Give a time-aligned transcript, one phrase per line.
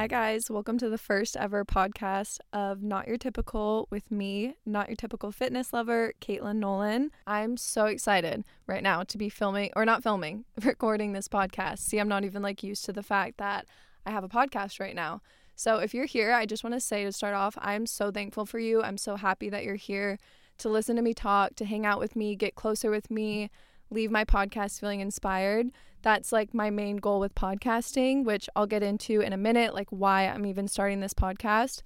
[0.00, 0.50] Hi, guys.
[0.50, 5.30] Welcome to the first ever podcast of Not Your Typical with me, Not Your Typical
[5.30, 7.10] Fitness Lover, Katelynn Nolan.
[7.26, 11.80] I'm so excited right now to be filming, or not filming, recording this podcast.
[11.80, 13.66] See, I'm not even like used to the fact that
[14.06, 15.20] I have a podcast right now.
[15.54, 18.46] So if you're here, I just want to say to start off, I'm so thankful
[18.46, 18.82] for you.
[18.82, 20.18] I'm so happy that you're here
[20.60, 23.50] to listen to me talk, to hang out with me, get closer with me,
[23.90, 25.66] leave my podcast feeling inspired.
[26.02, 29.88] That's like my main goal with podcasting, which I'll get into in a minute, like
[29.90, 31.82] why I'm even starting this podcast.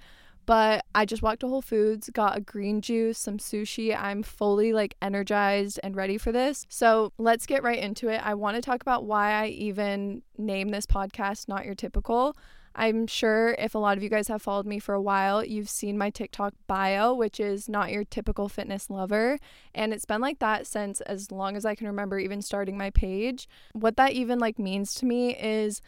[0.47, 3.97] But I just walked to Whole Foods, got a green juice, some sushi.
[3.98, 6.67] I'm fully like energized and ready for this.
[6.69, 8.21] So let's get right into it.
[8.25, 12.37] I want to talk about why I even name this podcast Not Your Typical.
[12.77, 15.69] I'm sure if a lot of you guys have followed me for a while, you've
[15.69, 19.39] seen my TikTok bio, which is not your typical fitness lover.
[19.75, 22.91] And it's been like that since as long as I can remember, even starting my
[22.91, 23.49] page.
[23.72, 25.81] What that even like means to me is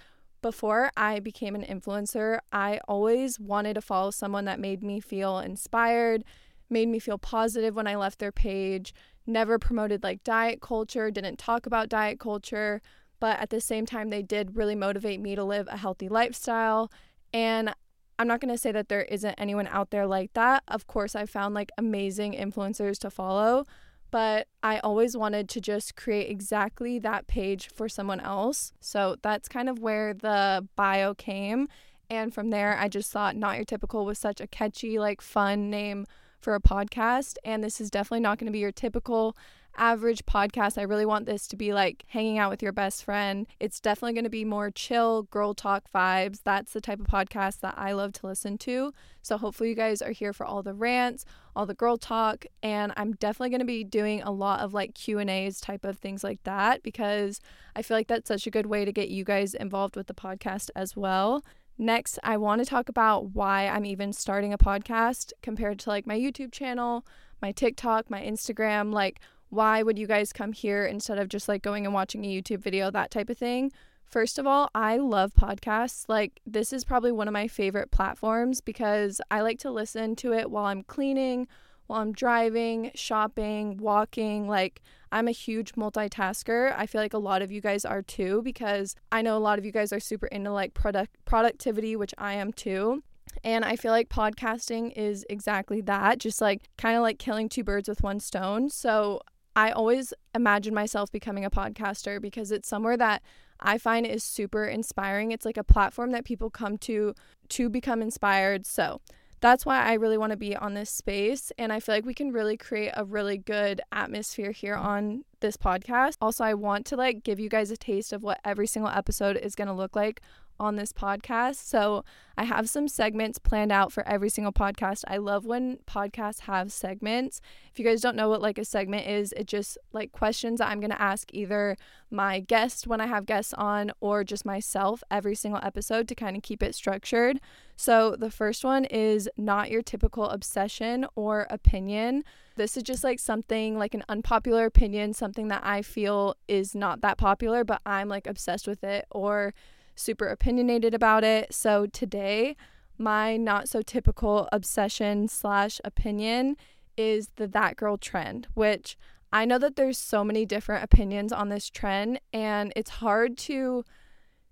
[0.43, 5.41] before I became an influencer, I always wanted to follow someone that made me feel
[5.41, 6.23] inspired,
[6.71, 8.95] made me feel positive when I left their page,
[9.27, 12.81] never promoted like diet culture, didn't talk about diet culture
[13.27, 16.93] but at the same time, they did really motivate me to live a healthy lifestyle.
[17.35, 17.75] And
[18.21, 20.63] I'm not going to say that there isn't anyone out there like that.
[20.69, 23.67] Of course, I found like amazing influencers to follow,
[24.13, 28.73] but I always wanted to just create exactly that page for someone else.
[28.81, 31.67] So that's kind of where the bio came.
[32.09, 35.69] And from there, I just thought Not Your Typical was such a catchy, like fun
[35.69, 36.07] name
[36.39, 37.39] for a podcast.
[37.45, 39.37] And this is definitely not going to be your typical
[39.77, 40.79] average podcast.
[40.79, 43.47] I really want this to be like hanging out with your best friend.
[43.61, 46.41] It's definitely going to be more chill, girl talk vibes.
[46.45, 48.93] That's the type of podcast that I love to listen to.
[49.23, 52.93] So hopefully you guys are here for all the rants, all the girl talk, and
[52.97, 56.43] I'm definitely going to be doing a lot of like Q&As type of things like
[56.45, 57.41] that because
[57.75, 60.15] I feel like that's such a good way to get you guys involved with the
[60.15, 61.43] podcast as well.
[61.79, 66.07] Next, I want to talk about why I'm even starting a podcast compared to like
[66.07, 67.05] my YouTube channel,
[67.43, 69.21] my TikTok, my Instagram, like
[69.51, 72.61] why would you guys come here instead of just like going and watching a YouTube
[72.61, 73.73] video, that type of thing?
[74.05, 76.05] First of all, I love podcasts.
[76.09, 80.33] Like, this is probably one of my favorite platforms because I like to listen to
[80.33, 81.49] it while I'm cleaning,
[81.89, 84.47] while I'm driving, shopping, walking.
[84.49, 84.81] Like,
[85.11, 86.73] I'm a huge multitasker.
[86.77, 89.59] I feel like a lot of you guys are too because I know a lot
[89.59, 93.03] of you guys are super into like product productivity, which I am too.
[93.45, 97.65] And I feel like podcasting is exactly that, just like kind of like killing two
[97.65, 98.71] birds with one stone.
[98.71, 99.21] So
[99.57, 103.23] I always imagine myself becoming a podcaster because it's somewhere that
[103.59, 105.33] I find is super inspiring.
[105.33, 107.15] It's like a platform that people come to
[107.49, 108.67] to become inspired.
[108.67, 109.01] So
[109.41, 111.53] that's why I really want to be on this space.
[111.57, 115.57] And I feel like we can really create a really good atmosphere here on this
[115.57, 116.17] podcast.
[116.21, 119.37] Also, I want to like give you guys a taste of what every single episode
[119.39, 120.21] is going to look like
[120.59, 121.57] on this podcast.
[121.57, 122.05] So
[122.37, 125.05] I have some segments planned out for every single podcast.
[125.09, 127.41] I love when podcasts have segments.
[127.73, 130.69] If you guys don't know what like a segment is, it just like questions that
[130.69, 131.77] I'm going to ask either
[132.11, 136.37] my guest when I have guests on or just myself every single episode to kind
[136.37, 137.41] of keep it structured.
[137.77, 142.25] So the first one is not your typical obsession or opinion.
[142.57, 147.03] This is just like something like an unpopular opinion, something that I feel is not
[147.03, 149.53] that popular, but I'm like obsessed with it or
[149.97, 151.53] super opinionated about it.
[151.53, 152.57] So today,
[152.99, 156.57] my not so typical obsession slash opinion
[156.97, 158.97] is the that girl trend, which
[159.33, 163.85] I know that there's so many different opinions on this trend, and it's hard to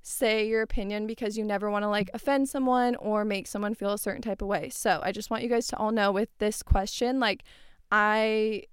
[0.03, 3.93] say your opinion because you never want to like offend someone or make someone feel
[3.93, 4.69] a certain type of way.
[4.69, 7.45] So I just want you guys to all know with this question, like,
[7.91, 8.65] I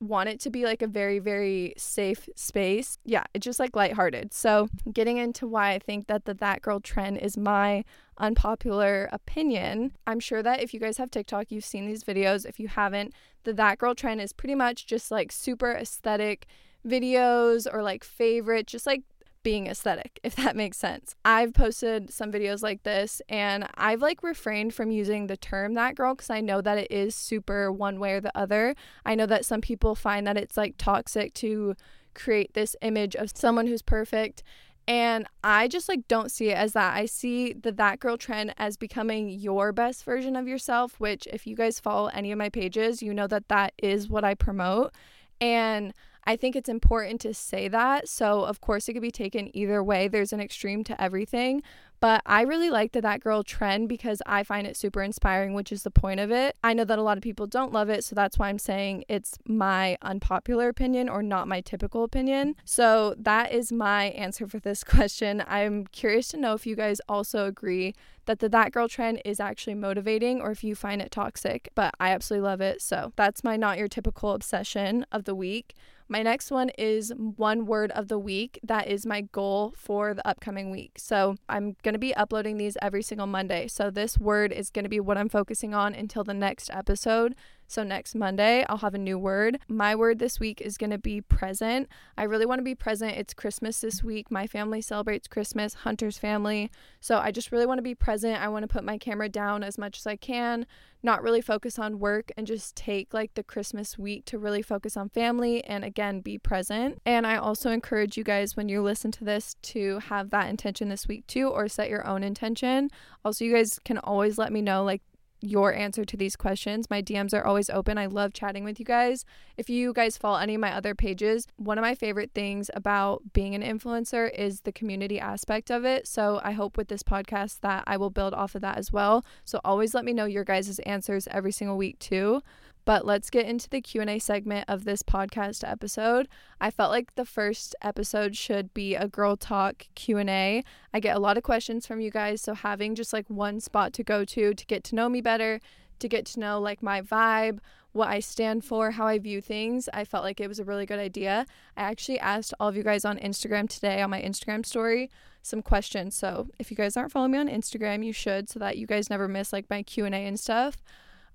[0.00, 2.98] want it to be like a very, very safe space.
[3.04, 4.32] Yeah, it's just like lighthearted.
[4.32, 7.84] So, getting into why I think that the That Girl trend is my
[8.18, 12.46] unpopular opinion, I'm sure that if you guys have TikTok, you've seen these videos.
[12.46, 13.12] If you haven't,
[13.44, 16.46] the That Girl trend is pretty much just like super aesthetic
[16.86, 19.02] videos or like favorite, just like
[19.42, 21.14] being aesthetic, if that makes sense.
[21.24, 25.94] I've posted some videos like this and I've like refrained from using the term that
[25.94, 28.74] girl because I know that it is super one way or the other.
[29.04, 31.74] I know that some people find that it's like toxic to
[32.14, 34.42] create this image of someone who's perfect.
[34.88, 36.96] And I just like don't see it as that.
[36.96, 41.46] I see the that girl trend as becoming your best version of yourself, which if
[41.46, 44.92] you guys follow any of my pages, you know that that is what I promote.
[45.40, 45.94] And
[46.24, 48.08] I think it's important to say that.
[48.08, 50.08] So, of course, it could be taken either way.
[50.08, 51.62] There's an extreme to everything.
[52.00, 55.70] But I really like the That Girl trend because I find it super inspiring, which
[55.70, 56.56] is the point of it.
[56.64, 58.04] I know that a lot of people don't love it.
[58.04, 62.56] So that's why I'm saying it's my unpopular opinion or not my typical opinion.
[62.64, 65.44] So that is my answer for this question.
[65.46, 67.94] I'm curious to know if you guys also agree
[68.24, 71.68] that the That Girl trend is actually motivating or if you find it toxic.
[71.74, 72.80] But I absolutely love it.
[72.80, 75.74] So that's my not your typical obsession of the week.
[76.10, 78.58] My next one is one word of the week.
[78.64, 80.98] That is my goal for the upcoming week.
[80.98, 83.68] So I'm going to be uploading these every single Monday.
[83.68, 87.36] So this word is going to be what I'm focusing on until the next episode.
[87.70, 89.60] So next Monday, I'll have a new word.
[89.68, 91.88] My word this week is going to be present.
[92.18, 93.16] I really want to be present.
[93.16, 94.28] It's Christmas this week.
[94.28, 96.68] My family celebrates Christmas, Hunter's family.
[96.98, 98.42] So I just really want to be present.
[98.42, 100.66] I want to put my camera down as much as I can,
[101.04, 104.96] not really focus on work and just take like the Christmas week to really focus
[104.96, 107.00] on family and again be present.
[107.06, 110.88] And I also encourage you guys when you listen to this to have that intention
[110.88, 112.90] this week too or set your own intention.
[113.24, 115.02] Also, you guys can always let me know like
[115.40, 116.90] your answer to these questions.
[116.90, 117.98] My DMs are always open.
[117.98, 119.24] I love chatting with you guys.
[119.56, 123.22] If you guys follow any of my other pages, one of my favorite things about
[123.32, 126.06] being an influencer is the community aspect of it.
[126.06, 129.24] So I hope with this podcast that I will build off of that as well.
[129.44, 132.42] So always let me know your guys' answers every single week too.
[132.84, 136.28] But let's get into the Q&A segment of this podcast episode.
[136.60, 140.64] I felt like the first episode should be a girl talk Q&A.
[140.92, 143.92] I get a lot of questions from you guys, so having just like one spot
[143.94, 145.60] to go to to get to know me better,
[145.98, 147.58] to get to know like my vibe,
[147.92, 150.86] what I stand for, how I view things, I felt like it was a really
[150.86, 151.46] good idea.
[151.76, 155.10] I actually asked all of you guys on Instagram today on my Instagram story
[155.42, 156.14] some questions.
[156.14, 159.10] So, if you guys aren't following me on Instagram, you should so that you guys
[159.10, 160.76] never miss like my Q&A and stuff.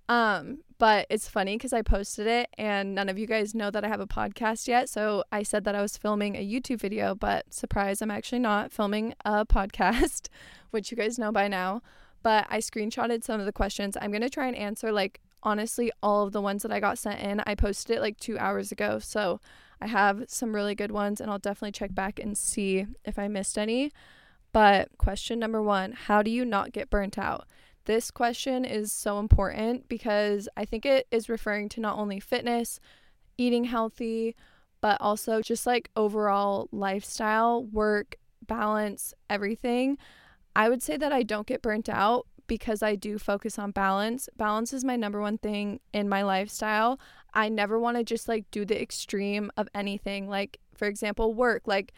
[0.07, 3.85] Um, but it's funny because I posted it and none of you guys know that
[3.85, 4.89] I have a podcast yet.
[4.89, 8.73] So I said that I was filming a YouTube video, but surprise, I'm actually not
[8.73, 10.27] filming a podcast,
[10.71, 11.81] which you guys know by now.
[12.23, 13.95] But I screenshotted some of the questions.
[14.01, 16.97] I'm going to try and answer, like, honestly, all of the ones that I got
[16.97, 17.41] sent in.
[17.45, 18.99] I posted it like two hours ago.
[18.99, 19.39] So
[19.79, 23.27] I have some really good ones and I'll definitely check back and see if I
[23.27, 23.93] missed any.
[24.51, 27.45] But question number one How do you not get burnt out?
[27.85, 32.79] This question is so important because I think it is referring to not only fitness,
[33.37, 34.35] eating healthy,
[34.81, 38.15] but also just like overall lifestyle, work,
[38.45, 39.97] balance, everything.
[40.55, 44.29] I would say that I don't get burnt out because I do focus on balance.
[44.37, 46.99] Balance is my number one thing in my lifestyle.
[47.33, 50.27] I never want to just like do the extreme of anything.
[50.27, 51.63] Like, for example, work.
[51.65, 51.93] Like,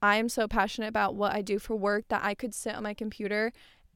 [0.00, 2.84] I am so passionate about what I do for work that I could sit on
[2.84, 3.52] my computer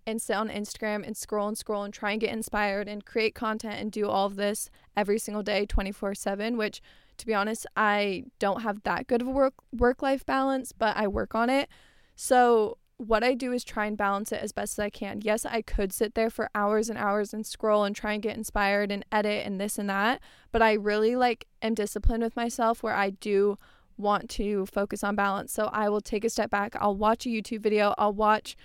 [0.07, 3.35] and sit on Instagram and scroll and scroll and try and get inspired and create
[3.35, 6.81] content and do all of this every single day 24/7 which
[7.19, 10.97] to be honest I don't have that good of a work work life balance but
[10.97, 11.69] I work on it
[12.17, 15.21] so what I do is try and balance it as best as I can.
[15.23, 18.37] Yes, I could sit there for hours and hours and scroll and try and get
[18.37, 20.21] inspired and edit and this and that,
[20.53, 23.59] but I really like am disciplined with myself where I do
[23.97, 25.53] want to focus on balance.
[25.53, 26.77] So I will take a step back.
[26.77, 28.57] I'll watch a YouTube video, I'll watch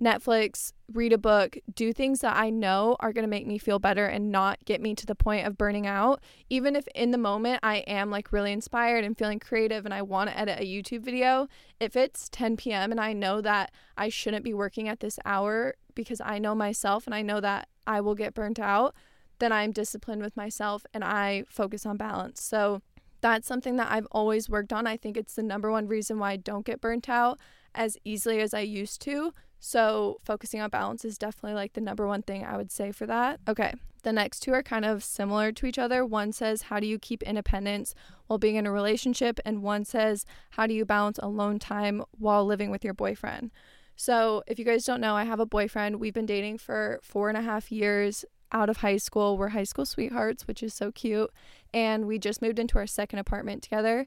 [0.00, 3.80] Netflix, read a book, do things that I know are going to make me feel
[3.80, 6.22] better and not get me to the point of burning out.
[6.48, 10.02] Even if in the moment I am like really inspired and feeling creative and I
[10.02, 11.48] want to edit a YouTube video,
[11.80, 12.92] if it's 10 p.m.
[12.92, 17.06] and I know that I shouldn't be working at this hour because I know myself
[17.06, 18.94] and I know that I will get burnt out,
[19.40, 22.40] then I'm disciplined with myself and I focus on balance.
[22.40, 22.82] So
[23.20, 24.86] that's something that I've always worked on.
[24.86, 27.38] I think it's the number one reason why I don't get burnt out
[27.74, 29.32] as easily as I used to.
[29.60, 33.06] So, focusing on balance is definitely like the number one thing I would say for
[33.06, 33.40] that.
[33.48, 33.74] Okay,
[34.04, 36.06] The next two are kind of similar to each other.
[36.06, 37.94] One says, How do you keep independence
[38.26, 39.40] while being in a relationship?
[39.44, 43.50] And one says, How do you balance alone time while living with your boyfriend?
[43.96, 45.98] So, if you guys don't know, I have a boyfriend.
[45.98, 49.36] We've been dating for four and a half years out of high school.
[49.36, 51.30] We're high school sweethearts, which is so cute.
[51.74, 54.06] And we just moved into our second apartment together.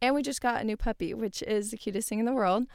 [0.00, 2.66] And we just got a new puppy, which is the cutest thing in the world.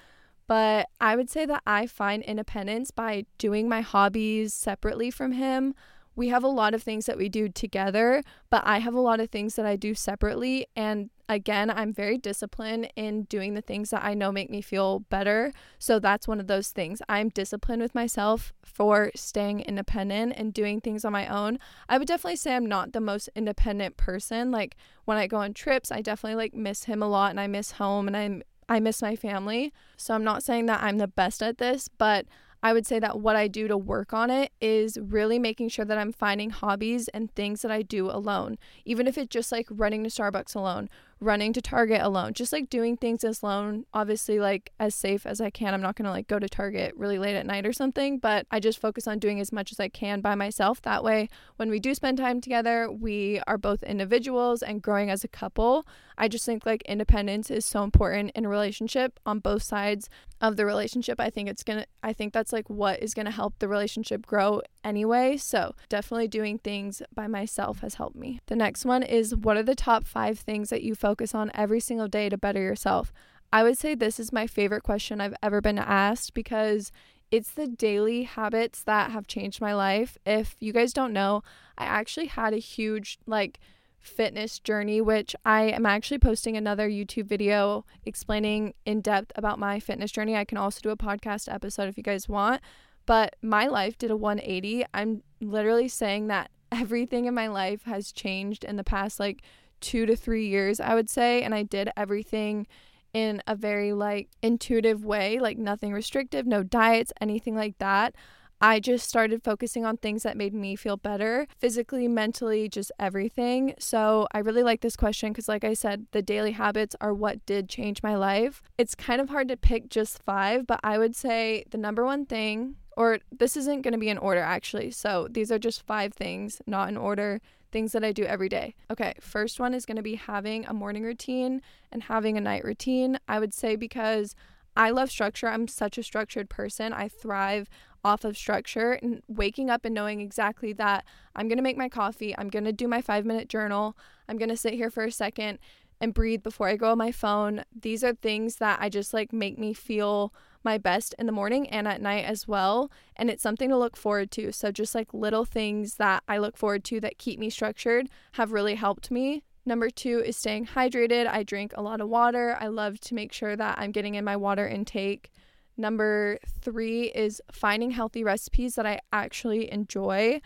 [0.47, 5.73] But I would say that I find independence by doing my hobbies separately from him
[6.17, 9.19] we have a lot of things that we do together, but I have a lot
[9.19, 10.65] of things that I do separately.
[10.75, 15.01] And again, I'm very disciplined in doing the things that I know make me feel
[15.11, 15.53] better.
[15.77, 17.03] So that's one of those things.
[17.07, 21.59] I'm disciplined with myself for staying independent and doing things on my own.
[21.87, 24.49] I would definitely say I'm not the most independent person.
[24.49, 24.75] Like
[25.05, 27.73] when I go on trips, I definitely like miss him a lot and I miss
[27.73, 29.73] home and I'm I miss my family.
[29.95, 32.25] So I'm not saying that I'm the best at this, but
[32.63, 35.85] I would say that what I do to work on it is really making sure
[35.85, 39.67] that I'm finding hobbies and things that I do alone, even if it's just like
[39.69, 44.39] running to Starbucks alone running to Target alone, just like doing things as alone, obviously
[44.39, 45.73] like as safe as I can.
[45.73, 48.45] I'm not going to like go to Target really late at night or something, but
[48.51, 50.81] I just focus on doing as much as I can by myself.
[50.83, 55.23] That way, when we do spend time together, we are both individuals and growing as
[55.23, 55.87] a couple.
[56.17, 60.09] I just think like independence is so important in a relationship on both sides
[60.41, 61.19] of the relationship.
[61.19, 63.67] I think it's going to I think that's like what is going to help the
[63.67, 65.37] relationship grow anyway.
[65.37, 68.39] So, definitely doing things by myself has helped me.
[68.47, 71.79] The next one is what are the top 5 things that you focus on every
[71.79, 73.13] single day to better yourself?
[73.51, 76.91] I would say this is my favorite question I've ever been asked because
[77.31, 80.17] it's the daily habits that have changed my life.
[80.25, 81.43] If you guys don't know,
[81.77, 83.59] I actually had a huge like
[83.99, 89.79] fitness journey, which I am actually posting another YouTube video explaining in depth about my
[89.79, 90.35] fitness journey.
[90.35, 92.61] I can also do a podcast episode if you guys want.
[93.05, 94.85] But my life did a 180.
[94.93, 99.41] I'm literally saying that everything in my life has changed in the past like
[99.79, 101.43] two to three years, I would say.
[101.43, 102.67] And I did everything
[103.13, 108.13] in a very like intuitive way, like nothing restrictive, no diets, anything like that.
[108.59, 113.75] I just started focusing on things that made me feel better physically, mentally, just everything.
[113.77, 117.45] So I really like this question because, like I said, the daily habits are what
[117.45, 118.61] did change my life.
[118.77, 122.25] It's kind of hard to pick just five, but I would say the number one
[122.25, 124.89] thing, or this isn't going to be in order actually.
[124.89, 127.39] So these are just five things, not in order
[127.71, 128.73] things that I do every day.
[128.89, 131.61] Okay, first one is going to be having a morning routine
[131.91, 133.19] and having a night routine.
[133.27, 134.35] I would say because
[134.75, 135.47] I love structure.
[135.47, 136.93] I'm such a structured person.
[136.93, 137.67] I thrive
[138.07, 141.03] off of structure and waking up and knowing exactly that
[141.35, 143.97] I'm going to make my coffee, I'm going to do my 5-minute journal,
[144.29, 145.59] I'm going to sit here for a second
[145.99, 147.63] and breathe before I go on my phone.
[147.77, 150.33] These are things that I just like make me feel
[150.63, 152.91] my best in the morning and at night as well.
[153.15, 154.51] And it's something to look forward to.
[154.51, 158.51] So, just like little things that I look forward to that keep me structured have
[158.51, 159.43] really helped me.
[159.65, 161.27] Number two is staying hydrated.
[161.27, 162.57] I drink a lot of water.
[162.59, 165.29] I love to make sure that I'm getting in my water intake.
[165.77, 170.41] Number three is finding healthy recipes that I actually enjoy.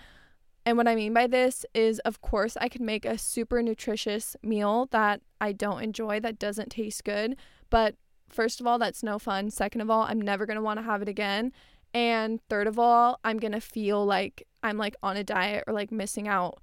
[0.65, 4.35] And what I mean by this is, of course, I can make a super nutritious
[4.43, 7.37] meal that I don't enjoy, that doesn't taste good.
[7.69, 7.95] But
[8.29, 9.49] first of all, that's no fun.
[9.49, 11.51] Second of all, I'm never going to want to have it again.
[11.93, 15.73] And third of all, I'm going to feel like I'm like on a diet or
[15.73, 16.59] like missing out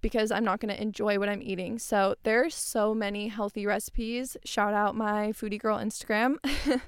[0.00, 1.78] because I'm not going to enjoy what I'm eating.
[1.78, 4.36] So there's so many healthy recipes.
[4.44, 6.36] Shout out my foodie girl Instagram.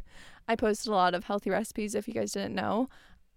[0.49, 2.89] I posted a lot of healthy recipes if you guys didn't know.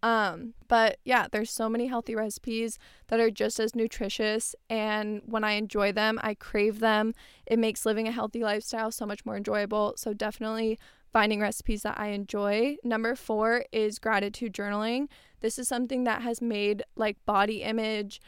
[0.04, 5.44] Um, but yeah, there's so many healthy recipes that are just as nutritious and when
[5.44, 7.14] I enjoy them, I crave them.
[7.48, 9.96] It makes living a healthy lifestyle so much more enjoyable.
[9.98, 10.78] So definitely
[11.12, 12.78] finding recipes that I enjoy.
[12.84, 15.08] Number 4 is gratitude journaling.
[15.40, 18.22] This is something that has made like body image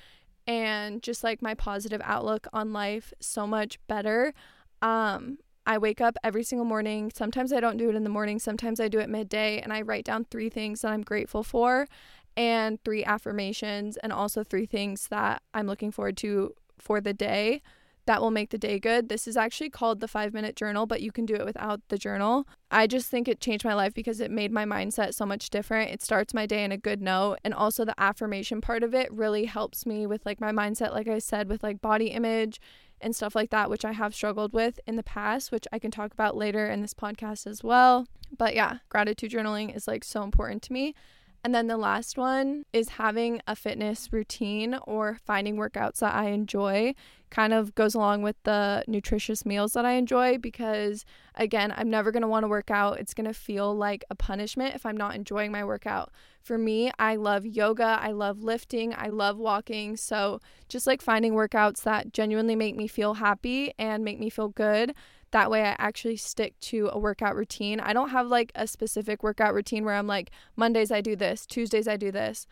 [0.48, 4.34] and just like my positive outlook on life so much better.
[4.82, 5.38] Um,
[5.70, 7.12] I wake up every single morning.
[7.14, 9.84] Sometimes I don't do it in the morning, sometimes I do it midday, and I
[9.84, 11.88] write down three things that I'm grateful for
[12.36, 17.62] and three affirmations, and also three things that I'm looking forward to for the day
[18.08, 19.10] that will make the day good.
[19.10, 22.00] This is actually called the five minute journal, but you can do it without the
[22.00, 22.48] journal.
[22.72, 25.92] I just think it changed my life because it made my mindset so much different.
[25.92, 27.38] It starts my day in a good note.
[27.44, 31.08] And also, the affirmation part of it really helps me with like my mindset, like
[31.08, 32.60] I said, with like body image
[33.02, 35.92] and stuff like that, which I have struggled with in the past, which I can
[35.92, 38.08] talk about later in this podcast as well.
[38.38, 40.96] But yeah, gratitude journaling is like so important to me.
[41.44, 46.26] And then the last one is having a fitness routine or finding workouts that I
[46.26, 46.96] enjoy.
[47.30, 51.06] Kind of goes along with the nutritious meals that I enjoy because,
[51.36, 53.00] again, I'm never going to want to work out.
[53.00, 56.12] It's going to feel like a punishment if I'm not enjoying my workout.
[56.42, 59.96] For me, I love yoga, I love lifting, I love walking.
[59.96, 64.50] So, just like finding workouts that genuinely make me feel happy and make me feel
[64.50, 64.94] good
[65.32, 67.80] that way, I actually stick to a workout routine.
[67.80, 71.46] I don't have like a specific workout routine where I'm like, Mondays I do this,
[71.46, 72.48] Tuesdays I do this.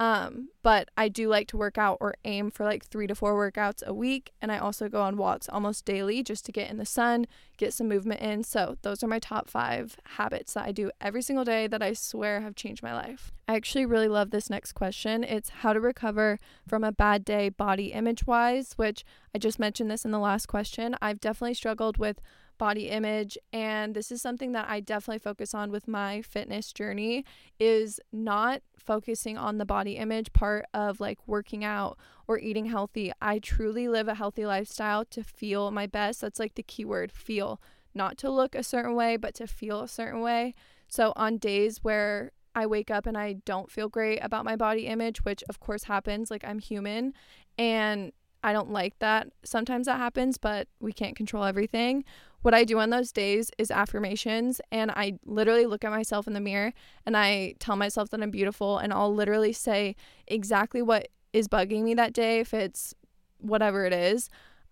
[0.00, 3.34] Um, but I do like to work out or aim for like three to four
[3.34, 4.32] workouts a week.
[4.42, 7.26] And I also go on walks almost daily just to get in the sun,
[7.58, 8.42] get some movement in.
[8.42, 11.92] So those are my top five habits that I do every single day that I
[11.92, 13.30] swear have changed my life.
[13.46, 15.22] I actually really love this next question.
[15.22, 19.90] It's how to recover from a bad day body image wise, which I just mentioned
[19.90, 20.96] this in the last question.
[21.00, 22.20] I've definitely struggled with
[22.58, 27.24] body image and this is something that I definitely focus on with my fitness journey
[27.58, 33.12] is not focusing on the body image part of like working out or eating healthy.
[33.20, 36.20] I truly live a healthy lifestyle to feel my best.
[36.20, 37.60] That's like the key word, feel.
[37.94, 40.54] Not to look a certain way, but to feel a certain way.
[40.88, 44.86] So on days where I wake up and I don't feel great about my body
[44.86, 47.14] image, which of course happens, like I'm human
[47.58, 48.12] and
[48.44, 49.28] I don't like that.
[49.42, 52.04] Sometimes that happens, but we can't control everything.
[52.44, 56.34] What I do on those days is affirmations, and I literally look at myself in
[56.34, 56.74] the mirror
[57.06, 59.96] and I tell myself that I'm beautiful, and I'll literally say
[60.26, 62.40] exactly what is bugging me that day.
[62.40, 62.92] If it's
[63.38, 64.28] whatever it is,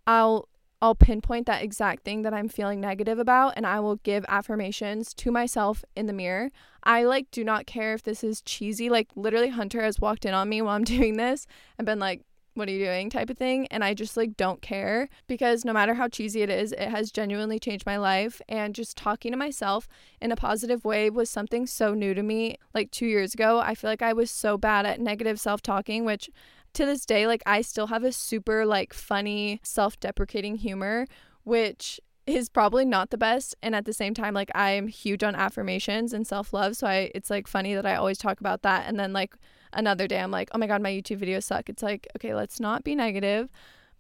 [0.07, 0.51] I'll
[0.83, 5.15] I'll pinpoint that exact thing that I'm feeling negative about and I will give affirmations
[5.15, 6.51] to myself in the mirror.
[6.83, 8.91] I like do not care if this is cheesy.
[8.91, 11.47] Like literally Hunter has walked in on me while I'm doing this
[11.79, 12.23] and been like,
[12.55, 13.67] what are you doing type of thing.
[13.69, 17.11] And i just like don't care because no matter how cheesy it is it has
[17.11, 18.41] genuinely changed my life.
[18.49, 19.89] And just talking to myself
[20.21, 22.57] in a positive way was something so new to me.
[22.75, 26.31] Like 2 years ago i feel like i was so bad at negative self-talking which
[26.75, 31.07] to this day like i still have a super like funny self-deprecating humor
[31.45, 33.55] which is probably not the best.
[33.63, 36.77] And at the same time like I am huge on affirmations and self-love.
[36.77, 38.87] So I it's like funny that I always talk about that.
[38.87, 39.35] And then like
[39.73, 42.61] another day I'm like, "Oh my god, my YouTube videos suck." It's like, "Okay, let's
[42.61, 43.51] not be negative."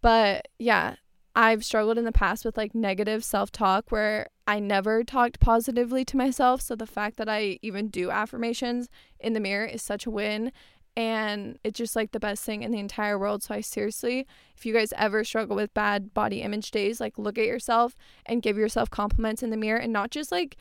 [0.00, 0.96] But yeah,
[1.34, 6.16] I've struggled in the past with like negative self-talk where I never talked positively to
[6.16, 8.88] myself, so the fact that I even do affirmations
[9.20, 10.52] in the mirror is such a win
[10.96, 13.42] and it's just like the best thing in the entire world.
[13.42, 17.38] So I seriously, if you guys ever struggle with bad body image days, like look
[17.38, 20.56] at yourself and give yourself compliments in the mirror and not just like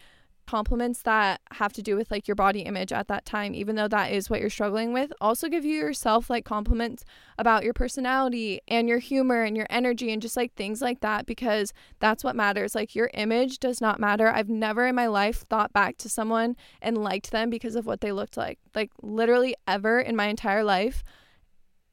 [0.52, 3.88] compliments that have to do with like your body image at that time, even though
[3.88, 5.14] that is what you're struggling with.
[5.22, 7.06] Also, give you yourself like compliments
[7.38, 11.26] about your personality and your humor and your energy and just like things like that
[11.26, 12.76] because that's what matters.
[12.76, 14.28] Like, your image does not matter.
[14.28, 18.02] I've never in my life thought back to someone and liked them because of what
[18.02, 18.60] they looked like.
[18.76, 21.02] Like, literally, ever in my entire life.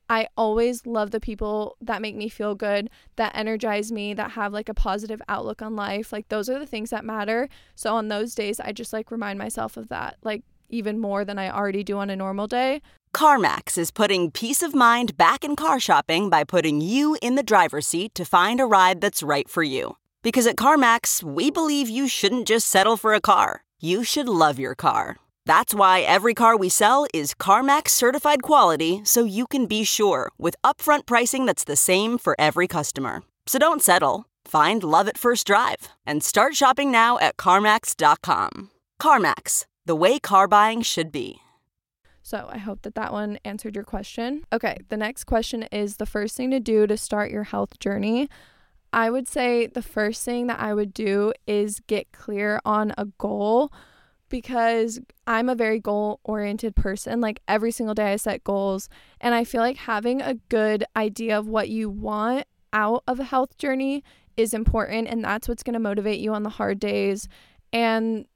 [0.09, 4.53] I always love the people that make me feel good, that energize me, that have
[4.53, 6.13] like a positive outlook on life.
[6.13, 7.49] Like those are the things that matter.
[7.75, 11.39] So on those days, I just like remind myself of that, like even more than
[11.39, 12.81] I already do on a normal day.
[13.15, 17.43] CarMax is putting peace of mind back in car shopping by putting you in the
[17.43, 19.97] driver's seat to find a ride that's right for you.
[20.23, 24.59] Because at CarMax, we believe you shouldn't just settle for a car, you should love
[24.59, 25.17] your car.
[25.49, 30.31] That's why every car we sell is CarMax certified quality so you can be sure
[30.37, 33.23] with upfront pricing that's the same for every customer.
[33.47, 34.27] So don't settle.
[34.45, 38.71] Find love at first drive and start shopping now at CarMax.com.
[39.01, 41.39] CarMax, the way car buying should be.
[42.23, 44.45] So I hope that that one answered your question.
[44.53, 48.29] Okay, the next question is the first thing to do to start your health journey.
[48.93, 53.07] I would say the first thing that I would do is get clear on a
[53.17, 53.73] goal
[54.29, 57.21] because I'm a very goal oriented person.
[57.21, 58.89] Like every single day, I set goals,
[59.21, 63.25] and I feel like having a good idea of what you want out of a
[63.25, 64.05] health journey
[64.37, 67.29] is important, and that's what's going to motivate you on the hard days.
[67.73, 68.27] And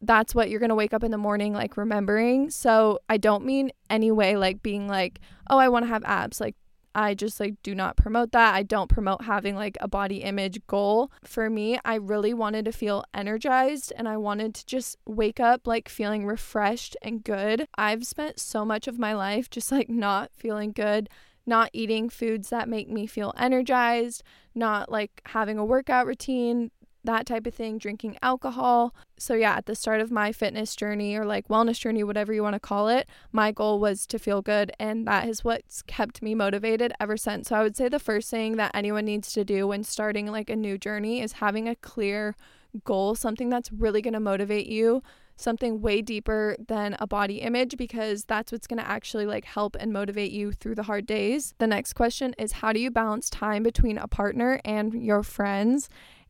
[0.00, 2.50] that's what you're going to wake up in the morning like remembering.
[2.50, 6.40] So, I don't mean any way like being like, oh, I want to have abs.
[6.40, 6.56] Like,
[6.94, 8.54] I just like do not promote that.
[8.54, 11.10] I don't promote having like a body image goal.
[11.24, 15.66] For me, I really wanted to feel energized and I wanted to just wake up
[15.66, 17.66] like feeling refreshed and good.
[17.76, 21.08] I've spent so much of my life just like not feeling good,
[21.46, 24.22] not eating foods that make me feel energized,
[24.54, 26.70] not like having a workout routine,
[27.04, 28.94] that type of thing, drinking alcohol.
[29.18, 32.42] So, yeah, at the start of my fitness journey or like wellness journey, whatever you
[32.42, 34.72] want to call it, my goal was to feel good.
[34.78, 37.48] And that is what's kept me motivated ever since.
[37.48, 40.50] So, I would say the first thing that anyone needs to do when starting like
[40.50, 42.36] a new journey is having a clear
[42.84, 45.02] goal, something that's really going to motivate you
[45.36, 49.76] something way deeper than a body image because that's what's going to actually like help
[49.78, 51.54] and motivate you through the hard days.
[51.58, 55.88] The next question is how do you balance time between a partner and your friends?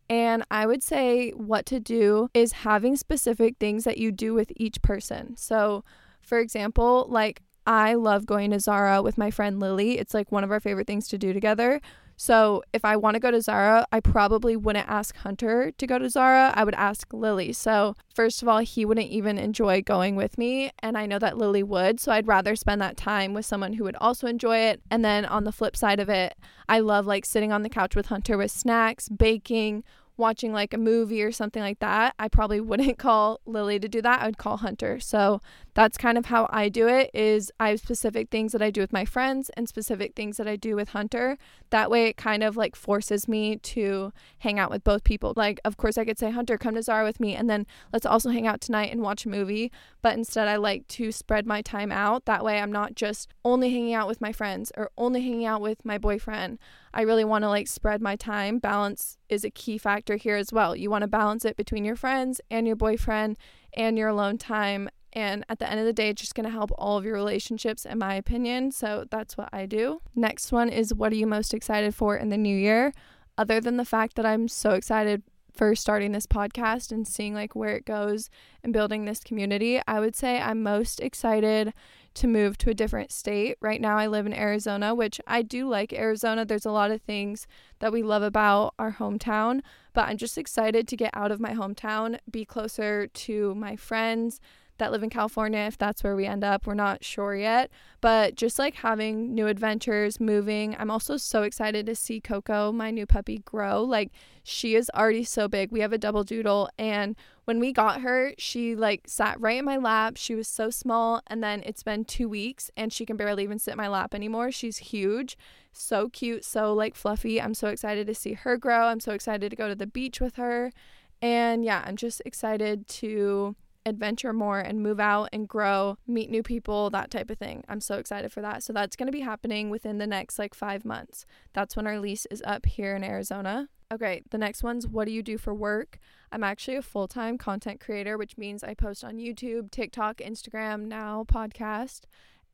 [0.09, 4.53] And I would say what to do is having specific things that you do with
[4.57, 5.37] each person.
[5.37, 5.85] So,
[6.21, 9.99] for example, like I love going to Zara with my friend Lily.
[9.99, 11.81] It's like one of our favorite things to do together.
[12.17, 15.99] So if I want to go to Zara, I probably wouldn't ask Hunter to go
[15.99, 16.53] to Zara.
[16.55, 17.53] I would ask Lily.
[17.53, 20.71] So, first of all, he wouldn't even enjoy going with me.
[20.81, 22.01] And I know that Lily would.
[22.01, 24.81] So, I'd rather spend that time with someone who would also enjoy it.
[24.91, 26.35] And then on the flip side of it,
[26.69, 29.85] I love like sitting on the couch with Hunter with snacks, baking,
[30.17, 34.03] watching like a movie or something like that, I probably wouldn't call Lily to do
[34.03, 34.21] that.
[34.21, 35.01] I would call Hunter.
[35.01, 35.41] So
[35.75, 38.83] that's kind of how I do it is I have specific things that I do
[38.83, 41.39] with my friends and specific things that I do with Hunter.
[41.71, 45.33] That way it kind of like forces me to hang out with both people.
[45.35, 48.05] Like of course I could say Hunter come to Zara with me and then let's
[48.05, 51.63] also hang out tonight and watch a movie, but instead I like to spread my
[51.63, 52.27] time out.
[52.27, 55.63] That way I'm not just only hanging out with my friends or only hanging out
[55.63, 56.59] with my boyfriend.
[56.93, 58.59] I really want to like spread my time.
[58.59, 60.77] Balance is a key factor here as well.
[60.77, 63.39] You want to balance it between your friends and your boyfriend
[63.75, 66.53] and your alone time and at the end of the day, it's just going to
[66.53, 68.73] help all of your relationships, in my opinion.
[68.73, 70.01] So that's what I do.
[70.15, 72.93] Next one is what are you most excited for in the new year?
[73.37, 75.23] Other than the fact that I'm so excited
[75.53, 78.31] for starting this podcast and seeing like where it goes
[78.63, 81.75] and building this community, I would say I'm most excited
[82.15, 83.57] to move to a different state.
[83.61, 86.45] Right now I live in Arizona, which I do like Arizona.
[86.45, 87.47] There's a lot of things
[87.81, 89.61] that we love about our hometown,
[89.93, 94.41] but I'm just excited to get out of my hometown, be closer to my friends,
[94.83, 96.67] that live in California, if that's where we end up.
[96.67, 97.71] We're not sure yet.
[98.01, 100.77] But just like having new adventures, moving.
[100.79, 103.83] I'm also so excited to see Coco, my new puppy, grow.
[103.83, 104.11] Like
[104.43, 105.71] she is already so big.
[105.71, 109.65] We have a double doodle and when we got her, she like sat right in
[109.65, 110.17] my lap.
[110.17, 113.59] She was so small and then it's been 2 weeks and she can barely even
[113.59, 114.51] sit in my lap anymore.
[114.51, 115.37] She's huge.
[115.73, 117.41] So cute, so like fluffy.
[117.41, 118.87] I'm so excited to see her grow.
[118.87, 120.73] I'm so excited to go to the beach with her.
[121.21, 126.43] And yeah, I'm just excited to adventure more and move out and grow, meet new
[126.43, 127.65] people, that type of thing.
[127.69, 128.63] I'm so excited for that.
[128.63, 131.27] So that's going to be happening within the next like 5 months.
[131.53, 133.69] That's when our lease is up here in Arizona.
[133.93, 135.99] Okay, the next one's what do you do for work?
[136.31, 141.25] I'm actually a full-time content creator, which means I post on YouTube, TikTok, Instagram, now
[141.29, 142.03] podcast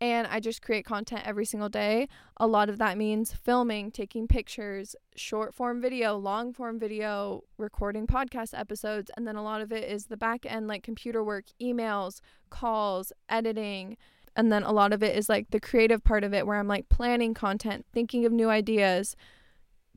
[0.01, 2.09] and I just create content every single day.
[2.37, 8.07] A lot of that means filming, taking pictures, short form video, long form video, recording
[8.07, 11.47] podcast episodes, and then a lot of it is the back end like computer work,
[11.61, 13.97] emails, calls, editing.
[14.37, 16.69] And then a lot of it is like the creative part of it where I'm
[16.69, 19.17] like planning content, thinking of new ideas,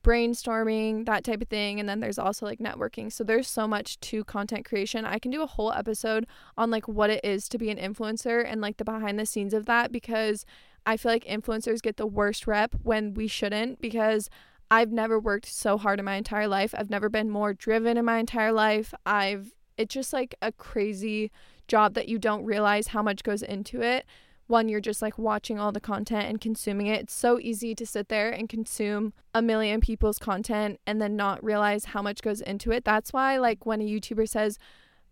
[0.03, 1.79] brainstorming, that type of thing.
[1.79, 3.11] And then there's also like networking.
[3.11, 5.05] So there's so much to content creation.
[5.05, 6.25] I can do a whole episode
[6.57, 9.53] on like what it is to be an influencer and like the behind the scenes
[9.53, 10.45] of that because
[10.85, 14.29] I feel like influencers get the worst rep when we shouldn't because
[14.71, 16.73] I've never worked so hard in my entire life.
[16.77, 18.93] I've never been more driven in my entire life.
[19.05, 21.31] I've it's just like a crazy
[21.67, 24.05] job that you don't realize how much goes into it
[24.51, 27.01] one you're just like watching all the content and consuming it.
[27.01, 31.43] It's so easy to sit there and consume a million people's content and then not
[31.43, 32.85] realize how much goes into it.
[32.85, 34.59] That's why like when a YouTuber says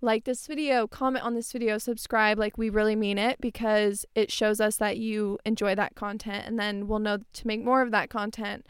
[0.01, 4.31] like this video, comment on this video, subscribe, like we really mean it because it
[4.31, 7.91] shows us that you enjoy that content and then we'll know to make more of
[7.91, 8.65] that content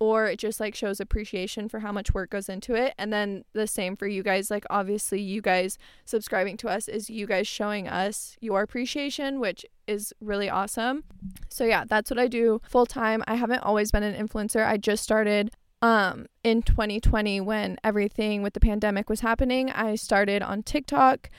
[0.00, 2.94] or it just like shows appreciation for how much work goes into it.
[2.98, 7.10] And then the same for you guys like obviously you guys subscribing to us is
[7.10, 11.04] you guys showing us your appreciation which is really awesome.
[11.48, 14.64] So yeah that's what i do full time i haven't always been an influencer.
[14.64, 15.50] I just started
[15.82, 19.70] um in 2020 when everything with the pandemic was happening.
[19.70, 21.30] I started on tiktok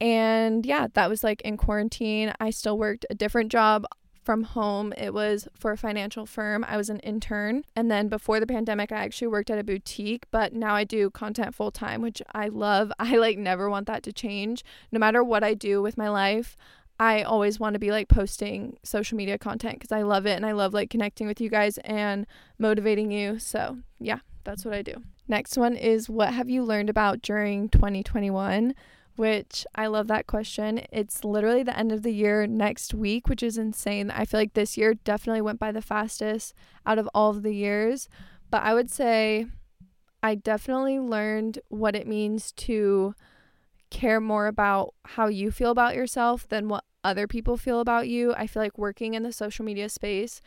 [0.00, 2.32] and yeah that was like in quarantine.
[2.40, 3.84] I still worked a different job
[4.28, 4.92] from home.
[4.98, 6.62] It was for a financial firm.
[6.68, 7.64] I was an intern.
[7.74, 11.08] And then before the pandemic, I actually worked at a boutique, but now I do
[11.08, 12.92] content full time, which I love.
[12.98, 14.62] I like never want that to change.
[14.92, 16.58] No matter what I do with my life,
[17.00, 20.44] I always want to be like posting social media content because I love it and
[20.44, 22.26] I love like connecting with you guys and
[22.58, 23.38] motivating you.
[23.38, 24.96] So, yeah, that's what I do.
[25.26, 28.74] Next one is what have you learned about during 2021?
[29.18, 30.82] Which I love that question.
[30.92, 34.12] It's literally the end of the year next week, which is insane.
[34.12, 36.54] I feel like this year definitely went by the fastest
[36.86, 38.08] out of all of the years.
[38.48, 39.46] But I would say
[40.22, 43.14] I definitely learned what it means to
[43.90, 48.34] care more about how you feel about yourself than what other people feel about you.
[48.34, 50.40] I feel like working in the social media space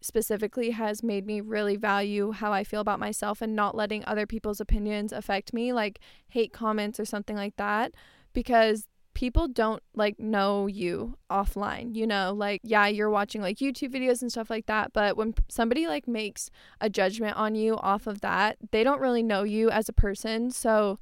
[0.00, 4.26] specifically has made me really value how I feel about myself and not letting other
[4.26, 7.94] people's opinions affect me, like hate comments or something like that,
[8.32, 13.92] because people don't like know you offline, you know, like yeah, you're watching like YouTube
[13.92, 18.06] videos and stuff like that, but when somebody like makes a judgment on you off
[18.06, 20.52] of that, they don't really know you as a person.
[20.52, 21.00] So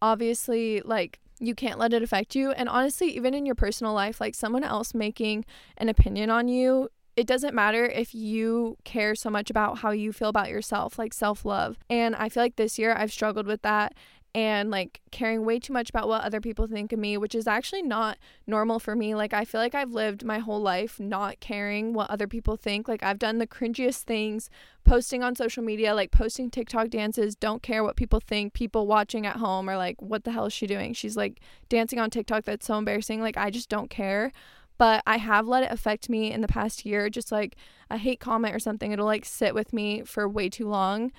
[0.00, 4.20] obviously like you can't let it affect you and honestly even in your personal life
[4.20, 5.44] like someone else making
[5.76, 6.88] an opinion on you
[7.20, 11.12] it doesn't matter if you care so much about how you feel about yourself, like
[11.12, 11.76] self love.
[11.90, 13.92] And I feel like this year I've struggled with that
[14.34, 17.46] and like caring way too much about what other people think of me, which is
[17.46, 19.14] actually not normal for me.
[19.14, 22.88] Like, I feel like I've lived my whole life not caring what other people think.
[22.88, 24.48] Like, I've done the cringiest things
[24.82, 28.54] posting on social media, like posting TikTok dances, don't care what people think.
[28.54, 30.94] People watching at home are like, what the hell is she doing?
[30.94, 32.44] She's like dancing on TikTok.
[32.44, 33.20] That's so embarrassing.
[33.20, 34.32] Like, I just don't care.
[34.80, 37.54] But I have let it affect me in the past year, just like
[37.90, 38.92] a hate comment or something.
[38.92, 41.12] It'll like sit with me for way too long.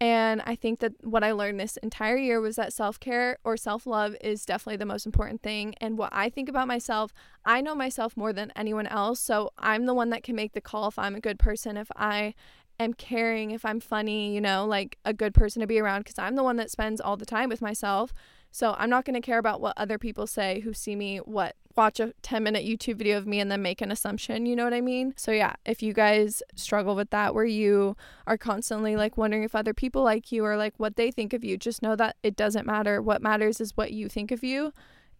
[0.00, 3.58] And I think that what I learned this entire year was that self care or
[3.58, 5.74] self love is definitely the most important thing.
[5.82, 7.12] And what I think about myself,
[7.44, 9.20] I know myself more than anyone else.
[9.20, 11.90] So I'm the one that can make the call if I'm a good person, if
[11.96, 12.32] I
[12.80, 16.18] am caring, if I'm funny, you know, like a good person to be around, because
[16.18, 18.14] I'm the one that spends all the time with myself.
[18.50, 21.54] So I'm not going to care about what other people say who see me, what
[21.76, 24.64] watch a 10 minute YouTube video of me and then make an assumption, you know
[24.64, 25.14] what I mean?
[25.16, 29.54] So, yeah, if you guys struggle with that where you are constantly like wondering if
[29.54, 32.36] other people like you or like what they think of you, just know that it
[32.36, 33.02] doesn't matter.
[33.02, 34.72] What matters is what you think of you.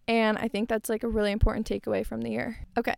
[0.07, 2.67] And I think that's like a really important takeaway from the year.
[2.77, 2.95] Okay.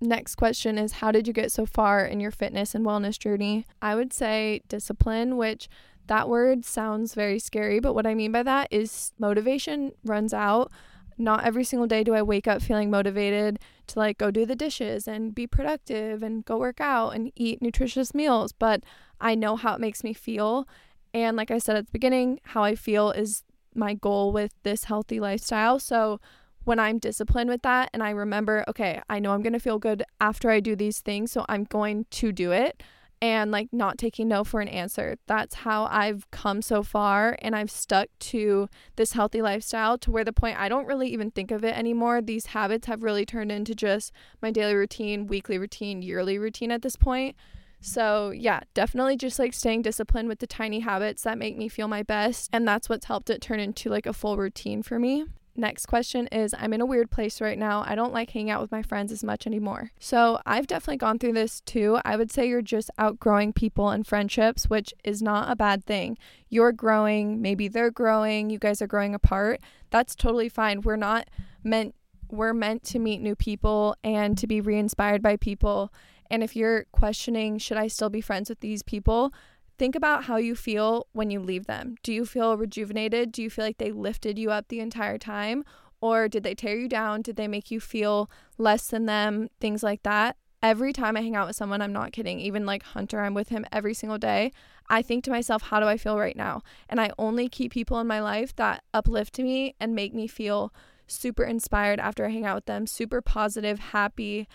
[0.00, 3.66] Next question is How did you get so far in your fitness and wellness journey?
[3.80, 5.68] I would say discipline, which
[6.06, 10.70] that word sounds very scary, but what I mean by that is motivation runs out
[11.18, 14.56] not every single day do I wake up feeling motivated to like go do the
[14.56, 18.82] dishes and be productive and go work out and eat nutritious meals, but
[19.20, 20.68] I know how it makes me feel.
[21.14, 24.84] And like I said at the beginning, how I feel is my goal with this
[24.84, 25.78] healthy lifestyle.
[25.78, 26.20] So
[26.64, 29.78] when I'm disciplined with that and I remember, okay, I know I'm going to feel
[29.78, 32.82] good after I do these things, so I'm going to do it
[33.22, 35.16] and like not taking no for an answer.
[35.26, 40.24] That's how I've come so far and I've stuck to this healthy lifestyle to where
[40.24, 42.20] the point I don't really even think of it anymore.
[42.20, 46.82] These habits have really turned into just my daily routine, weekly routine, yearly routine at
[46.82, 47.36] this point.
[47.80, 51.88] So, yeah, definitely just like staying disciplined with the tiny habits that make me feel
[51.88, 52.50] my best.
[52.52, 55.26] And that's what's helped it turn into like a full routine for me.
[55.56, 57.82] Next question is I'm in a weird place right now.
[57.86, 59.90] I don't like hanging out with my friends as much anymore.
[59.98, 61.98] So I've definitely gone through this too.
[62.04, 66.18] I would say you're just outgrowing people and friendships, which is not a bad thing.
[66.50, 69.60] You're growing, maybe they're growing, you guys are growing apart.
[69.90, 70.82] That's totally fine.
[70.82, 71.28] We're not
[71.64, 71.94] meant
[72.28, 75.92] we're meant to meet new people and to be re-inspired by people.
[76.30, 79.32] And if you're questioning, should I still be friends with these people?
[79.78, 81.96] Think about how you feel when you leave them.
[82.02, 83.32] Do you feel rejuvenated?
[83.32, 85.64] Do you feel like they lifted you up the entire time?
[86.00, 87.22] Or did they tear you down?
[87.22, 89.48] Did they make you feel less than them?
[89.60, 90.36] Things like that.
[90.62, 93.50] Every time I hang out with someone, I'm not kidding, even like Hunter, I'm with
[93.50, 94.52] him every single day.
[94.88, 96.62] I think to myself, how do I feel right now?
[96.88, 100.72] And I only keep people in my life that uplift me and make me feel
[101.06, 104.48] super inspired after I hang out with them, super positive, happy,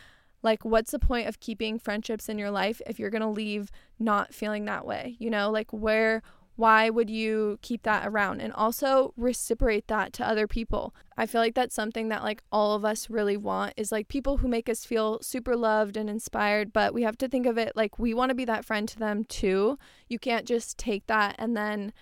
[0.43, 3.71] like, what's the point of keeping friendships in your life if you're going to leave
[3.99, 5.15] not feeling that way?
[5.19, 6.23] You know, like, where,
[6.55, 8.41] why would you keep that around?
[8.41, 10.93] And also reciprocate that to other people.
[11.17, 14.37] I feel like that's something that, like, all of us really want is like people
[14.37, 17.73] who make us feel super loved and inspired, but we have to think of it
[17.75, 19.77] like we want to be that friend to them too.
[20.09, 21.93] You can't just take that and then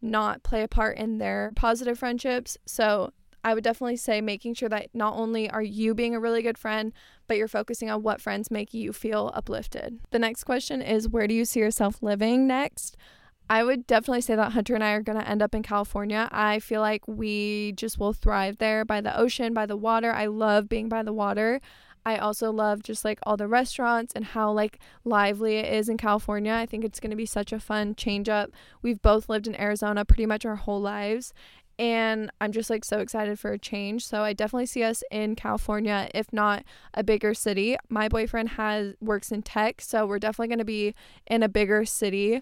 [0.00, 2.58] not play a part in their positive friendships.
[2.66, 3.12] So
[3.44, 6.58] I would definitely say making sure that not only are you being a really good
[6.58, 6.92] friend,
[7.26, 9.98] but you're focusing on what friends make you feel uplifted.
[10.10, 12.96] The next question is where do you see yourself living next?
[13.50, 16.28] I would definitely say that Hunter and I are going to end up in California.
[16.32, 20.12] I feel like we just will thrive there by the ocean, by the water.
[20.12, 21.60] I love being by the water.
[22.04, 25.96] I also love just like all the restaurants and how like lively it is in
[25.96, 26.52] California.
[26.52, 28.50] I think it's going to be such a fun change up.
[28.80, 31.32] We've both lived in Arizona pretty much our whole lives
[31.82, 34.06] and I'm just like so excited for a change.
[34.06, 36.62] So I definitely see us in California, if not
[36.94, 37.76] a bigger city.
[37.88, 40.94] My boyfriend has works in tech, so we're definitely going to be
[41.26, 42.40] in a bigger city.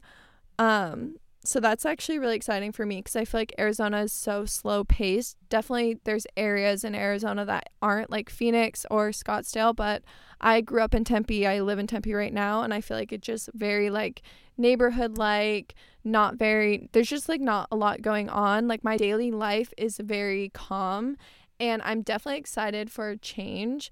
[0.58, 4.44] Um so that's actually really exciting for me because I feel like Arizona is so
[4.44, 5.38] slow paced.
[5.48, 10.02] Definitely, there's areas in Arizona that aren't like Phoenix or Scottsdale, but
[10.42, 11.46] I grew up in Tempe.
[11.46, 14.20] I live in Tempe right now, and I feel like it's just very like
[14.60, 18.68] neighborhood like, not very, there's just like not a lot going on.
[18.68, 21.16] Like, my daily life is very calm,
[21.58, 23.90] and I'm definitely excited for a change.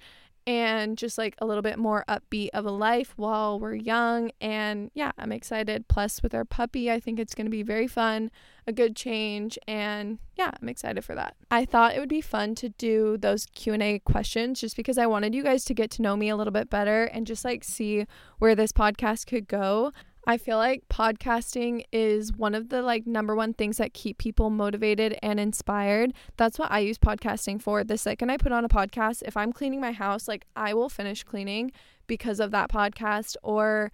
[0.49, 4.31] and just like a little bit more upbeat of a life while we're young.
[4.41, 5.89] And yeah, I'm excited.
[5.89, 8.31] Plus, with our puppy, I think it's going to be very fun,
[8.67, 11.37] a good change, and yeah, I'm excited for that.
[11.51, 15.35] I thought it would be fun to do those Q&A questions just because I wanted
[15.35, 18.07] you guys to get to know me a little bit better and just like see
[18.39, 19.93] where this podcast could go.
[20.31, 24.51] I feel like podcasting is one of the like number one things that keep people
[24.51, 26.13] motivated and inspired.
[26.37, 27.83] That's what I use podcasting for.
[27.83, 30.91] The second I put on a podcast, if I'm cleaning my house, like I will
[30.91, 31.73] finish cleaning
[32.07, 33.91] because of that podcast or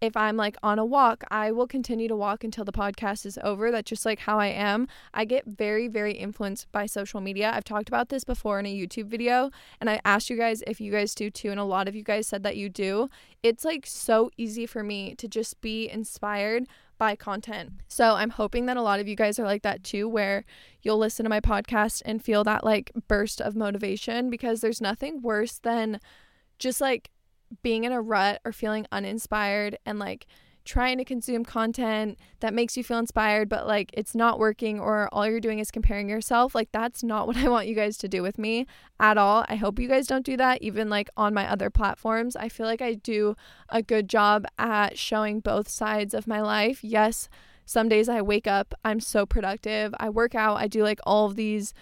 [0.00, 3.38] if I'm like on a walk, I will continue to walk until the podcast is
[3.42, 3.70] over.
[3.70, 4.86] That's just like how I am.
[5.12, 7.50] I get very, very influenced by social media.
[7.52, 10.80] I've talked about this before in a YouTube video, and I asked you guys if
[10.80, 13.08] you guys do too, and a lot of you guys said that you do.
[13.42, 16.66] It's like so easy for me to just be inspired
[16.98, 17.72] by content.
[17.86, 20.44] So I'm hoping that a lot of you guys are like that too, where
[20.82, 25.22] you'll listen to my podcast and feel that like burst of motivation because there's nothing
[25.22, 26.00] worse than
[26.58, 27.10] just like
[27.62, 30.26] being in a rut or feeling uninspired and like
[30.64, 35.08] trying to consume content that makes you feel inspired but like it's not working or
[35.12, 38.08] all you're doing is comparing yourself like that's not what I want you guys to
[38.08, 38.66] do with me
[39.00, 39.46] at all.
[39.48, 42.36] I hope you guys don't do that even like on my other platforms.
[42.36, 43.34] I feel like I do
[43.70, 46.84] a good job at showing both sides of my life.
[46.84, 47.30] Yes,
[47.64, 49.94] some days I wake up, I'm so productive.
[49.98, 51.72] I work out, I do like all of these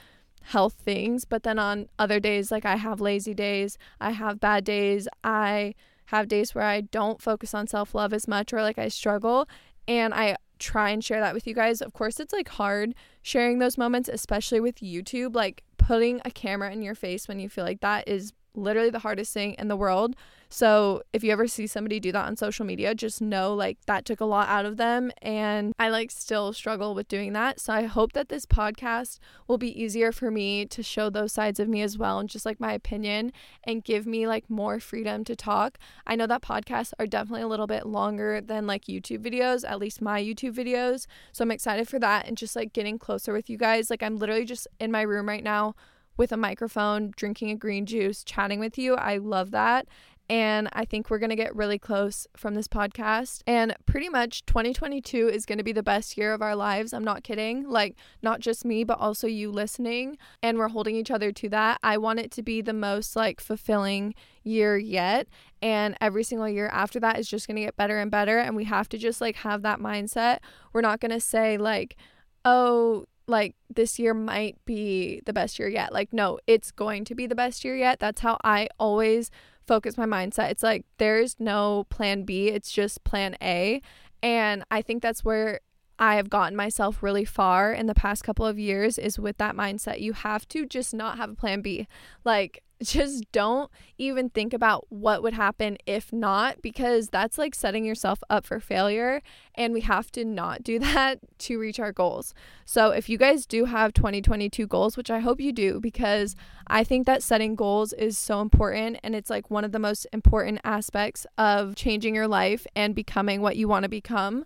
[0.47, 1.25] health things.
[1.25, 5.75] But then on other days, like I have lazy days, I have bad days, I
[6.07, 9.49] have days where I don't focus on self love as much or like I struggle.
[9.89, 11.81] And I try and share that with you guys.
[11.83, 15.35] Of course, it's like hard sharing those moments, especially with YouTube.
[15.35, 19.01] Like putting a camera in your face when you feel like that is literally the
[19.01, 20.17] hardest thing in the world.
[20.49, 24.05] So if you ever see somebody do that on social media, just know like that
[24.05, 25.11] took a lot out of them.
[25.21, 27.61] And I like still struggle with doing that.
[27.61, 31.59] So I hope that this podcast will be easier for me to show those sides
[31.59, 33.33] of me as well and just like my opinion
[33.65, 35.79] and give me like more freedom to talk.
[36.07, 39.81] I know that podcasts are definitely a little bit longer than like YouTube videos, at
[39.81, 41.07] least my YouTube videos.
[41.33, 43.91] So I'm excited for that and just like getting closer with you guys.
[43.91, 45.75] Like I'm literally just in my room right now
[46.17, 48.95] with a microphone, drinking a green juice, chatting with you.
[48.95, 49.87] I love that.
[50.29, 53.43] And I think we're going to get really close from this podcast.
[53.47, 56.93] And pretty much 2022 is going to be the best year of our lives.
[56.93, 57.69] I'm not kidding.
[57.69, 60.19] Like, not just me, but also you listening.
[60.43, 61.79] And we're holding each other to that.
[61.83, 65.29] I want it to be the most like fulfilling year yet.
[65.63, 68.39] And every single year after that is just going to get better and better.
[68.39, 70.39] And we have to just like have that mindset.
[70.73, 71.97] We're not going to say, like,
[72.45, 75.93] oh, like this year might be the best year yet.
[75.93, 77.99] Like, no, it's going to be the best year yet.
[77.99, 79.31] That's how I always
[79.67, 80.51] focus my mindset.
[80.51, 83.83] It's like there's no plan B, it's just plan A.
[84.23, 85.61] And I think that's where
[85.99, 89.57] I have gotten myself really far in the past couple of years is with that
[89.57, 90.01] mindset.
[90.01, 91.89] You have to just not have a plan B.
[92.25, 97.85] Like, just don't even think about what would happen if not, because that's like setting
[97.85, 99.23] yourself up for failure.
[99.55, 102.35] And we have to not do that to reach our goals.
[102.65, 106.37] So, if you guys do have 2022 goals, which I hope you do, because
[106.67, 110.07] I think that setting goals is so important and it's like one of the most
[110.13, 114.45] important aspects of changing your life and becoming what you want to become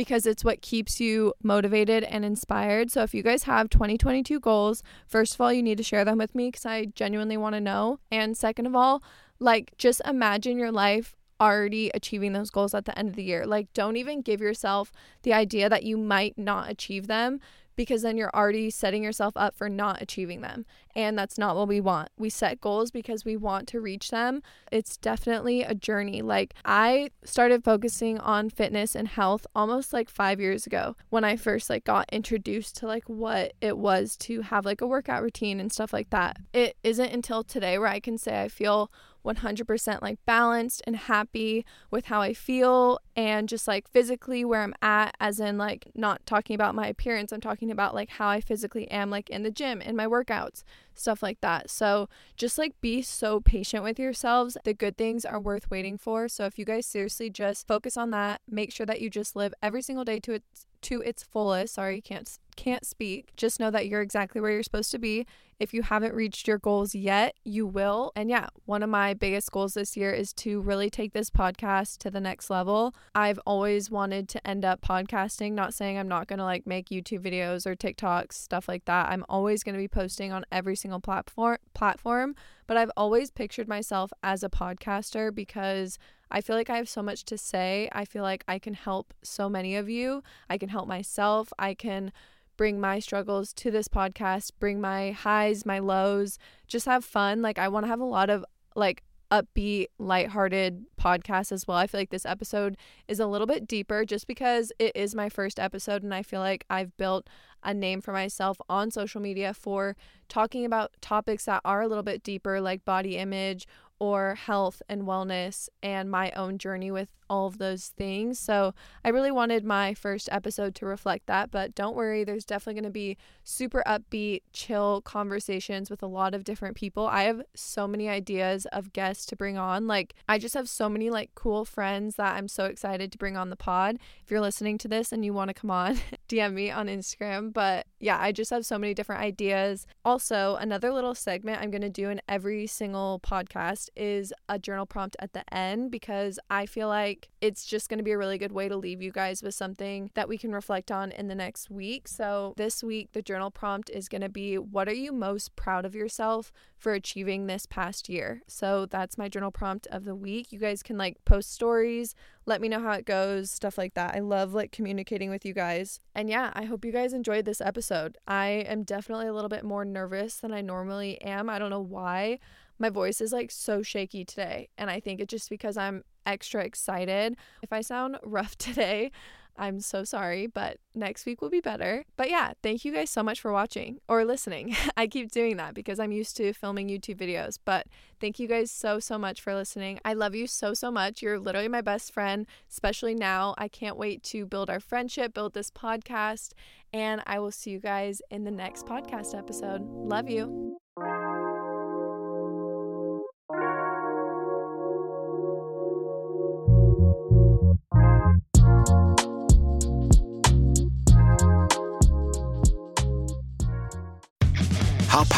[0.00, 2.90] because it's what keeps you motivated and inspired.
[2.90, 6.16] So if you guys have 2022 goals, first of all, you need to share them
[6.16, 8.00] with me because I genuinely want to know.
[8.10, 9.02] And second of all,
[9.40, 13.44] like just imagine your life already achieving those goals at the end of the year.
[13.44, 14.90] Like, don't even give yourself
[15.22, 17.38] the idea that you might not achieve them
[17.80, 20.66] because then you're already setting yourself up for not achieving them.
[20.94, 22.10] And that's not what we want.
[22.18, 24.42] We set goals because we want to reach them.
[24.70, 26.20] It's definitely a journey.
[26.20, 31.36] Like, I started focusing on fitness and health almost like 5 years ago when I
[31.36, 35.58] first like got introduced to like what it was to have like a workout routine
[35.58, 36.36] and stuff like that.
[36.52, 38.92] It isn't until today where I can say I feel
[39.24, 44.74] 100% like balanced and happy with how I feel and just like physically where I'm
[44.82, 48.40] at, as in like not talking about my appearance, I'm talking about like how I
[48.40, 50.62] physically am, like in the gym, in my workouts,
[50.94, 51.70] stuff like that.
[51.70, 54.56] So just like be so patient with yourselves.
[54.64, 56.28] The good things are worth waiting for.
[56.28, 59.52] So if you guys seriously just focus on that, make sure that you just live
[59.62, 61.74] every single day to its to its fullest.
[61.74, 63.34] Sorry, you can't can't speak.
[63.38, 65.26] Just know that you're exactly where you're supposed to be.
[65.58, 68.12] If you haven't reached your goals yet, you will.
[68.14, 71.96] And yeah, one of my biggest goals this year is to really take this podcast
[71.98, 72.94] to the next level.
[73.14, 76.90] I've always wanted to end up podcasting, not saying I'm not going to like make
[76.90, 79.08] YouTube videos or TikToks, stuff like that.
[79.08, 82.34] I'm always going to be posting on every single platform platform,
[82.66, 85.98] but I've always pictured myself as a podcaster because
[86.30, 87.88] I feel like I have so much to say.
[87.92, 90.22] I feel like I can help so many of you.
[90.48, 91.52] I can help myself.
[91.58, 92.12] I can
[92.60, 96.36] bring my struggles to this podcast, bring my highs, my lows,
[96.68, 97.40] just have fun.
[97.40, 98.44] Like, I want to have a lot of
[98.76, 101.78] like upbeat, lighthearted podcast as well.
[101.78, 102.76] I feel like this episode
[103.08, 106.40] is a little bit deeper just because it is my first episode and I feel
[106.40, 107.28] like I've built
[107.62, 109.96] a name for myself on social media for
[110.28, 113.66] talking about topics that are a little bit deeper like body image
[114.00, 118.38] or health and wellness and my own journey with all of those things.
[118.40, 118.74] So
[119.04, 122.84] I really wanted my first episode to reflect that, but don't worry, there's definitely going
[122.84, 127.06] to be super upbeat, chill conversations with a lot of different people.
[127.06, 129.86] I have so many ideas of guests to bring on.
[129.86, 133.36] Like I just have so many like cool friends that I'm so excited to bring
[133.36, 133.98] on the pod.
[134.24, 135.98] If you're listening to this and you want to come on,
[136.28, 139.86] DM me on Instagram, but yeah, I just have so many different ideas.
[140.04, 144.86] Also, another little segment I'm going to do in every single podcast is a journal
[144.86, 148.38] prompt at the end because I feel like it's just going to be a really
[148.38, 151.34] good way to leave you guys with something that we can reflect on in the
[151.34, 152.08] next week.
[152.08, 155.84] So, this week, the journal prompt is going to be What are you most proud
[155.84, 158.42] of yourself for achieving this past year?
[158.46, 160.52] So, that's my journal prompt of the week.
[160.52, 162.14] You guys can like post stories,
[162.50, 164.14] let me know how it goes, stuff like that.
[164.16, 166.00] I love like communicating with you guys.
[166.16, 168.18] And yeah, I hope you guys enjoyed this episode.
[168.26, 171.48] I am definitely a little bit more nervous than I normally am.
[171.48, 172.40] I don't know why
[172.76, 174.68] my voice is like so shaky today.
[174.76, 177.36] And I think it's just because I'm extra excited.
[177.62, 179.12] If I sound rough today,
[179.60, 182.06] I'm so sorry, but next week will be better.
[182.16, 184.74] But yeah, thank you guys so much for watching or listening.
[184.96, 187.86] I keep doing that because I'm used to filming YouTube videos, but
[188.20, 190.00] thank you guys so, so much for listening.
[190.02, 191.20] I love you so, so much.
[191.20, 193.54] You're literally my best friend, especially now.
[193.58, 196.52] I can't wait to build our friendship, build this podcast,
[196.94, 199.82] and I will see you guys in the next podcast episode.
[199.82, 200.80] Love you.